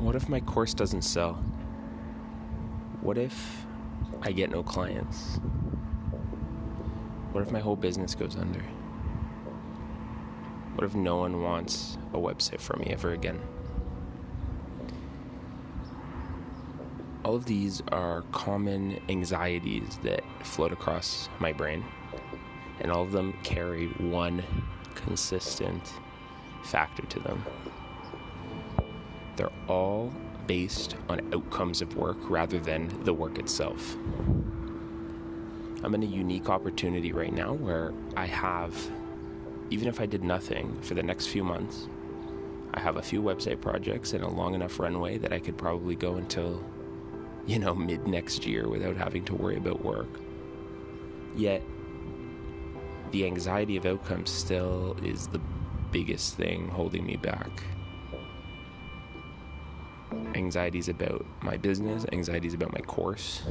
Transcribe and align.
what 0.00 0.16
if 0.16 0.28
my 0.28 0.40
course 0.40 0.72
doesn't 0.72 1.02
sell? 1.02 1.34
What 3.02 3.18
if 3.18 3.66
I 4.22 4.32
get 4.32 4.50
no 4.50 4.62
clients? 4.62 5.36
What 7.32 7.42
if 7.42 7.52
my 7.52 7.60
whole 7.60 7.76
business 7.76 8.14
goes 8.14 8.34
under? 8.34 8.62
What 10.74 10.84
if 10.84 10.94
no 10.94 11.16
one 11.16 11.42
wants 11.42 11.98
a 12.14 12.16
website 12.16 12.60
from 12.60 12.80
me 12.80 12.86
ever 12.86 13.12
again? 13.12 13.40
All 17.22 17.36
of 17.36 17.44
these 17.44 17.82
are 17.92 18.22
common 18.32 18.98
anxieties 19.10 19.98
that 20.02 20.24
float 20.42 20.72
across 20.72 21.28
my 21.38 21.52
brain, 21.52 21.84
and 22.80 22.90
all 22.90 23.02
of 23.02 23.12
them 23.12 23.34
carry 23.42 23.88
one 23.98 24.42
consistent 24.94 25.92
factor 26.64 27.04
to 27.04 27.20
them. 27.20 27.44
They're 29.40 29.48
all 29.68 30.12
based 30.46 30.96
on 31.08 31.32
outcomes 31.32 31.80
of 31.80 31.96
work 31.96 32.18
rather 32.28 32.58
than 32.58 32.92
the 33.04 33.14
work 33.14 33.38
itself. 33.38 33.96
I'm 35.82 35.94
in 35.94 36.02
a 36.02 36.06
unique 36.06 36.50
opportunity 36.50 37.10
right 37.12 37.32
now 37.32 37.54
where 37.54 37.94
I 38.18 38.26
have, 38.26 38.76
even 39.70 39.88
if 39.88 39.98
I 39.98 40.04
did 40.04 40.22
nothing 40.22 40.78
for 40.82 40.92
the 40.92 41.02
next 41.02 41.28
few 41.28 41.42
months, 41.42 41.88
I 42.74 42.80
have 42.80 42.98
a 42.98 43.02
few 43.02 43.22
website 43.22 43.62
projects 43.62 44.12
and 44.12 44.22
a 44.22 44.28
long 44.28 44.54
enough 44.54 44.78
runway 44.78 45.16
that 45.16 45.32
I 45.32 45.38
could 45.38 45.56
probably 45.56 45.94
go 45.94 46.16
until, 46.16 46.62
you 47.46 47.58
know, 47.58 47.74
mid 47.88 48.06
next 48.06 48.46
year 48.46 48.68
without 48.68 48.98
having 48.98 49.24
to 49.24 49.34
worry 49.34 49.56
about 49.56 49.82
work. 49.82 50.20
Yet, 51.34 51.62
the 53.10 53.24
anxiety 53.24 53.78
of 53.78 53.86
outcomes 53.86 54.28
still 54.28 54.98
is 55.02 55.28
the 55.28 55.40
biggest 55.92 56.34
thing 56.34 56.68
holding 56.68 57.06
me 57.06 57.16
back. 57.16 57.48
Anxieties 60.40 60.88
about 60.88 61.26
my 61.42 61.58
business, 61.58 62.06
anxieties 62.12 62.54
about 62.54 62.72
my 62.72 62.80
course, 62.80 63.42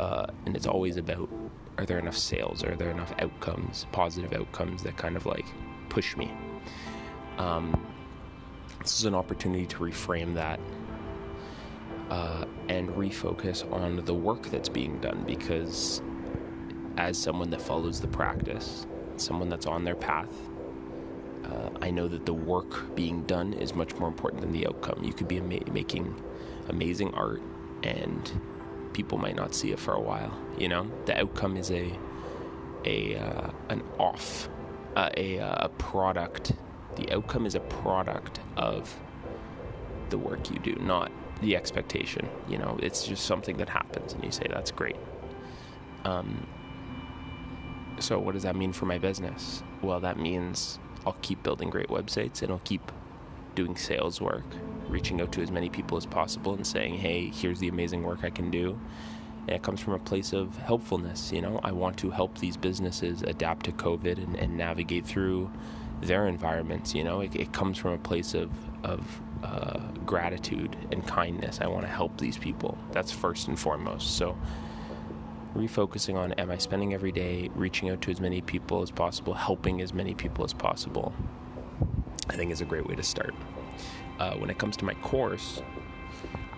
uh, 0.00 0.24
and 0.46 0.56
it's 0.56 0.66
always 0.66 0.96
about 0.96 1.28
are 1.76 1.84
there 1.84 1.98
enough 1.98 2.16
sales, 2.16 2.64
are 2.64 2.74
there 2.74 2.90
enough 2.90 3.12
outcomes, 3.18 3.86
positive 3.92 4.32
outcomes 4.32 4.82
that 4.82 4.96
kind 4.96 5.14
of 5.14 5.26
like 5.26 5.44
push 5.90 6.16
me. 6.16 6.32
Um, 7.36 7.86
this 8.80 8.98
is 8.98 9.04
an 9.04 9.14
opportunity 9.14 9.66
to 9.66 9.76
reframe 9.76 10.34
that 10.36 10.58
uh, 12.08 12.46
and 12.70 12.88
refocus 12.90 13.70
on 13.70 14.02
the 14.06 14.14
work 14.14 14.44
that's 14.44 14.70
being 14.70 14.98
done 15.00 15.22
because 15.26 16.00
as 16.96 17.18
someone 17.18 17.50
that 17.50 17.60
follows 17.60 18.00
the 18.00 18.08
practice, 18.08 18.86
someone 19.16 19.50
that's 19.50 19.66
on 19.66 19.84
their 19.84 19.96
path, 19.96 20.32
uh, 21.44 21.70
I 21.82 21.90
know 21.90 22.08
that 22.08 22.26
the 22.26 22.34
work 22.34 22.94
being 22.94 23.22
done 23.24 23.52
is 23.52 23.74
much 23.74 23.94
more 23.96 24.08
important 24.08 24.42
than 24.42 24.52
the 24.52 24.66
outcome. 24.66 25.02
You 25.04 25.12
could 25.12 25.28
be 25.28 25.38
ama- 25.38 25.70
making 25.72 26.22
amazing 26.68 27.12
art, 27.14 27.42
and 27.82 28.40
people 28.92 29.18
might 29.18 29.36
not 29.36 29.54
see 29.54 29.72
it 29.72 29.78
for 29.78 29.94
a 29.94 30.00
while. 30.00 30.36
You 30.58 30.68
know, 30.68 30.90
the 31.06 31.18
outcome 31.18 31.56
is 31.56 31.70
a 31.70 31.92
a 32.84 33.16
uh, 33.16 33.50
an 33.68 33.82
off 33.98 34.48
uh, 34.96 35.10
a 35.16 35.38
uh, 35.38 35.66
a 35.66 35.68
product. 35.70 36.52
The 36.96 37.10
outcome 37.12 37.46
is 37.46 37.54
a 37.54 37.60
product 37.60 38.40
of 38.56 38.94
the 40.10 40.18
work 40.18 40.50
you 40.50 40.58
do, 40.58 40.74
not 40.76 41.10
the 41.40 41.56
expectation. 41.56 42.28
You 42.48 42.58
know, 42.58 42.78
it's 42.82 43.06
just 43.06 43.24
something 43.26 43.56
that 43.58 43.68
happens, 43.68 44.12
and 44.12 44.24
you 44.24 44.30
say 44.30 44.46
that's 44.48 44.70
great. 44.70 44.96
Um, 46.04 46.46
so, 47.98 48.18
what 48.18 48.32
does 48.34 48.42
that 48.44 48.56
mean 48.56 48.72
for 48.72 48.86
my 48.86 48.98
business? 48.98 49.62
Well, 49.82 50.00
that 50.00 50.18
means 50.18 50.78
I'll 51.06 51.16
keep 51.22 51.42
building 51.42 51.70
great 51.70 51.88
websites 51.88 52.42
and 52.42 52.50
I'll 52.50 52.60
keep 52.64 52.92
doing 53.54 53.76
sales 53.76 54.20
work, 54.20 54.44
reaching 54.88 55.20
out 55.20 55.32
to 55.32 55.42
as 55.42 55.50
many 55.50 55.68
people 55.68 55.96
as 55.96 56.06
possible 56.06 56.54
and 56.54 56.66
saying, 56.66 56.94
hey, 56.94 57.28
here's 57.28 57.60
the 57.60 57.68
amazing 57.68 58.02
work 58.02 58.24
I 58.24 58.30
can 58.30 58.50
do. 58.50 58.78
And 59.46 59.56
it 59.56 59.62
comes 59.62 59.80
from 59.80 59.92
a 59.92 59.98
place 59.98 60.32
of 60.32 60.56
helpfulness. 60.56 61.30
You 61.32 61.42
know, 61.42 61.60
I 61.62 61.72
want 61.72 61.98
to 61.98 62.10
help 62.10 62.38
these 62.38 62.56
businesses 62.56 63.22
adapt 63.22 63.66
to 63.66 63.72
COVID 63.72 64.18
and, 64.18 64.36
and 64.36 64.56
navigate 64.56 65.06
through 65.06 65.50
their 66.00 66.26
environments. 66.26 66.94
You 66.94 67.04
know, 67.04 67.20
it, 67.20 67.34
it 67.36 67.52
comes 67.52 67.78
from 67.78 67.92
a 67.92 67.98
place 67.98 68.34
of, 68.34 68.50
of 68.82 69.20
uh, 69.42 69.78
gratitude 70.06 70.76
and 70.90 71.06
kindness. 71.06 71.60
I 71.60 71.66
want 71.66 71.82
to 71.82 71.92
help 71.92 72.18
these 72.18 72.38
people. 72.38 72.78
That's 72.92 73.12
first 73.12 73.48
and 73.48 73.58
foremost. 73.58 74.16
So, 74.16 74.36
refocusing 75.54 76.16
on 76.16 76.32
am 76.34 76.50
I 76.50 76.58
spending 76.58 76.94
every 76.94 77.12
day 77.12 77.50
reaching 77.54 77.90
out 77.90 78.00
to 78.02 78.10
as 78.10 78.20
many 78.20 78.40
people 78.40 78.82
as 78.82 78.90
possible, 78.90 79.34
helping 79.34 79.80
as 79.80 79.94
many 79.94 80.14
people 80.14 80.44
as 80.44 80.52
possible, 80.52 81.12
I 82.28 82.34
think 82.36 82.50
is 82.50 82.60
a 82.60 82.64
great 82.64 82.86
way 82.86 82.94
to 82.94 83.02
start. 83.02 83.34
Uh, 84.18 84.34
when 84.34 84.50
it 84.50 84.58
comes 84.58 84.76
to 84.78 84.84
my 84.84 84.94
course, 84.94 85.62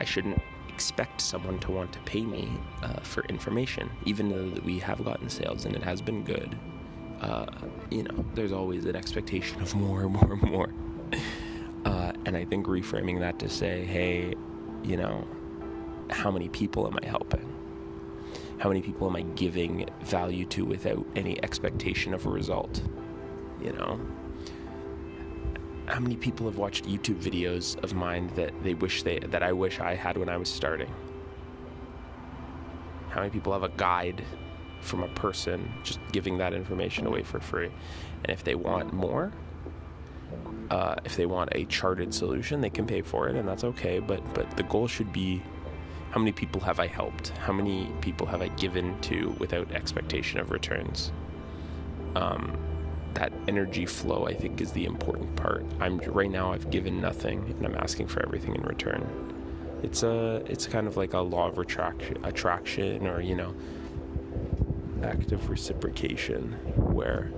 I 0.00 0.04
shouldn't 0.04 0.40
expect 0.68 1.20
someone 1.20 1.58
to 1.60 1.70
want 1.70 1.92
to 1.92 1.98
pay 2.00 2.22
me 2.22 2.50
uh, 2.82 3.00
for 3.00 3.24
information, 3.26 3.90
even 4.04 4.28
though 4.28 4.60
we 4.62 4.78
have 4.80 5.02
gotten 5.04 5.28
sales 5.28 5.64
and 5.64 5.74
it 5.74 5.82
has 5.82 6.02
been 6.02 6.22
good. 6.22 6.56
Uh, 7.20 7.46
you 7.90 8.02
know, 8.02 8.24
there's 8.34 8.52
always 8.52 8.84
an 8.84 8.94
expectation 8.94 9.60
of 9.62 9.74
more, 9.74 10.02
and 10.02 10.12
more, 10.12 10.32
and 10.32 10.42
more. 10.42 10.68
Uh, 11.86 12.12
and 12.26 12.36
I 12.36 12.44
think 12.44 12.66
reframing 12.66 13.20
that 13.20 13.38
to 13.38 13.48
say, 13.48 13.84
hey, 13.84 14.34
you 14.82 14.96
know, 14.96 15.26
how 16.10 16.30
many 16.30 16.48
people 16.48 16.86
am 16.86 16.98
I 17.02 17.06
helping? 17.06 17.55
How 18.58 18.68
many 18.68 18.80
people 18.80 19.06
am 19.06 19.16
I 19.16 19.22
giving 19.22 19.88
value 20.00 20.46
to 20.46 20.64
without 20.64 21.06
any 21.14 21.42
expectation 21.42 22.14
of 22.14 22.26
a 22.26 22.30
result? 22.30 22.82
You 23.62 23.72
know? 23.72 24.00
How 25.86 26.00
many 26.00 26.16
people 26.16 26.46
have 26.46 26.56
watched 26.56 26.84
YouTube 26.86 27.22
videos 27.22 27.82
of 27.84 27.94
mine 27.94 28.30
that 28.34 28.52
they 28.64 28.74
wish 28.74 29.02
they 29.02 29.18
that 29.18 29.42
I 29.42 29.52
wish 29.52 29.78
I 29.78 29.94
had 29.94 30.16
when 30.16 30.28
I 30.28 30.36
was 30.36 30.48
starting? 30.48 30.92
How 33.10 33.20
many 33.20 33.30
people 33.30 33.52
have 33.52 33.62
a 33.62 33.68
guide 33.68 34.24
from 34.80 35.02
a 35.02 35.08
person 35.08 35.72
just 35.84 36.00
giving 36.12 36.38
that 36.38 36.52
information 36.52 37.06
away 37.06 37.22
for 37.22 37.40
free? 37.40 37.70
And 38.24 38.32
if 38.32 38.42
they 38.42 38.54
want 38.54 38.92
more, 38.92 39.32
uh, 40.70 40.96
if 41.04 41.16
they 41.16 41.26
want 41.26 41.50
a 41.52 41.66
charted 41.66 42.12
solution, 42.12 42.60
they 42.60 42.70
can 42.70 42.86
pay 42.86 43.02
for 43.02 43.28
it, 43.28 43.36
and 43.36 43.48
that's 43.48 43.64
okay. 43.64 44.00
But 44.00 44.22
but 44.34 44.56
the 44.56 44.64
goal 44.64 44.88
should 44.88 45.12
be 45.12 45.42
how 46.10 46.18
many 46.20 46.32
people 46.32 46.60
have 46.62 46.80
I 46.80 46.86
helped? 46.86 47.28
How 47.30 47.52
many 47.52 47.92
people 48.00 48.26
have 48.26 48.40
I 48.40 48.48
given 48.48 48.98
to 49.02 49.34
without 49.38 49.70
expectation 49.72 50.40
of 50.40 50.50
returns? 50.50 51.12
Um, 52.14 52.56
that 53.14 53.32
energy 53.48 53.86
flow, 53.86 54.26
I 54.26 54.34
think, 54.34 54.60
is 54.60 54.72
the 54.72 54.84
important 54.84 55.36
part. 55.36 55.64
I'm 55.80 55.98
right 55.98 56.30
now. 56.30 56.52
I've 56.52 56.70
given 56.70 57.00
nothing, 57.00 57.54
and 57.58 57.66
I'm 57.66 57.74
asking 57.76 58.08
for 58.08 58.22
everything 58.22 58.54
in 58.54 58.62
return. 58.62 59.06
It's 59.82 60.02
a, 60.02 60.42
it's 60.46 60.66
kind 60.66 60.86
of 60.86 60.96
like 60.96 61.12
a 61.12 61.20
law 61.20 61.48
of 61.48 61.58
attraction, 61.58 62.24
attraction, 62.24 63.06
or 63.06 63.20
you 63.20 63.34
know, 63.34 63.54
active 65.02 65.48
reciprocation, 65.48 66.52
where 66.76 67.30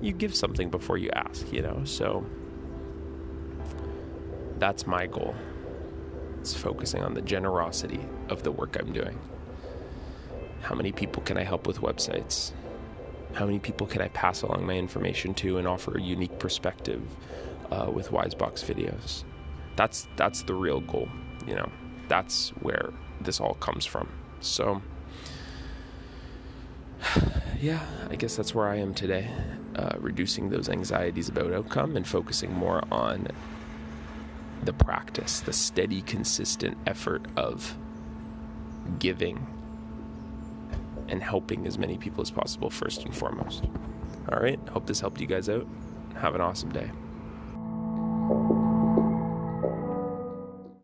you 0.00 0.12
give 0.12 0.34
something 0.34 0.68
before 0.68 0.98
you 0.98 1.10
ask. 1.14 1.52
You 1.52 1.62
know, 1.62 1.82
so 1.84 2.24
that's 4.58 4.86
my 4.86 5.06
goal. 5.06 5.34
It's 6.44 6.52
focusing 6.52 7.02
on 7.02 7.14
the 7.14 7.22
generosity 7.22 8.00
of 8.28 8.42
the 8.42 8.52
work 8.52 8.76
I'm 8.78 8.92
doing. 8.92 9.18
How 10.60 10.74
many 10.74 10.92
people 10.92 11.22
can 11.22 11.38
I 11.38 11.42
help 11.42 11.66
with 11.66 11.78
websites? 11.78 12.52
How 13.32 13.46
many 13.46 13.58
people 13.58 13.86
can 13.86 14.02
I 14.02 14.08
pass 14.08 14.42
along 14.42 14.66
my 14.66 14.74
information 14.74 15.32
to 15.36 15.56
and 15.56 15.66
offer 15.66 15.96
a 15.96 16.02
unique 16.02 16.38
perspective 16.38 17.00
uh, 17.70 17.90
with 17.90 18.10
Wisebox 18.10 18.62
videos? 18.62 19.24
That's 19.76 20.06
that's 20.16 20.42
the 20.42 20.52
real 20.52 20.80
goal. 20.80 21.08
You 21.46 21.54
know, 21.54 21.72
that's 22.08 22.50
where 22.60 22.92
this 23.22 23.40
all 23.40 23.54
comes 23.54 23.86
from. 23.86 24.10
So, 24.40 24.82
yeah, 27.58 27.80
I 28.10 28.16
guess 28.16 28.36
that's 28.36 28.54
where 28.54 28.68
I 28.68 28.76
am 28.76 28.92
today. 28.92 29.30
Uh, 29.74 29.96
reducing 29.98 30.50
those 30.50 30.68
anxieties 30.68 31.30
about 31.30 31.54
outcome 31.54 31.96
and 31.96 32.06
focusing 32.06 32.52
more 32.52 32.84
on 32.92 33.28
the 34.62 34.72
practice, 34.72 35.40
the 35.40 35.52
steady, 35.52 36.02
consistent 36.02 36.76
effort 36.86 37.26
of 37.36 37.76
giving 38.98 39.46
and 41.08 41.22
helping 41.22 41.66
as 41.66 41.78
many 41.78 41.98
people 41.98 42.22
as 42.22 42.30
possible, 42.30 42.70
first 42.70 43.04
and 43.04 43.14
foremost. 43.14 43.64
All 44.30 44.40
right, 44.40 44.58
hope 44.70 44.86
this 44.86 45.00
helped 45.00 45.20
you 45.20 45.26
guys 45.26 45.48
out. 45.48 45.66
Have 46.16 46.34
an 46.34 46.40
awesome 46.40 46.70
day. 46.70 46.90